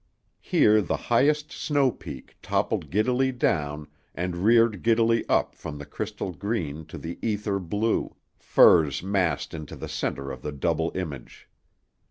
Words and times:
Here 0.41 0.81
the 0.81 0.97
highest 0.97 1.51
snow 1.51 1.91
peak 1.91 2.35
toppled 2.41 2.89
giddily 2.89 3.31
down 3.31 3.87
and 4.15 4.37
reared 4.37 4.81
giddily 4.81 5.23
up 5.29 5.53
from 5.53 5.77
the 5.77 5.85
crystal 5.85 6.31
green 6.31 6.87
to 6.87 6.97
the 6.97 7.19
ether 7.21 7.59
blue, 7.59 8.15
firs 8.39 9.03
massed 9.03 9.53
into 9.53 9.75
the 9.75 9.87
center 9.87 10.31
of 10.31 10.41
the 10.41 10.51
double 10.51 10.91
image. 10.95 11.47